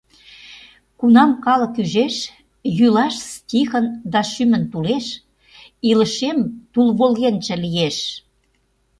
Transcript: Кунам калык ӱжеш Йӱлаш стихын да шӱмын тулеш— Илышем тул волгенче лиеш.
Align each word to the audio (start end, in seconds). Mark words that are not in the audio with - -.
Кунам 0.99 1.31
калык 1.45 1.73
ӱжеш 1.81 2.15
Йӱлаш 2.77 3.15
стихын 3.33 3.85
да 4.11 4.21
шӱмын 4.31 4.63
тулеш— 4.71 5.05
Илышем 5.89 6.39
тул 6.71 6.87
волгенче 6.99 7.55
лиеш. 7.63 7.97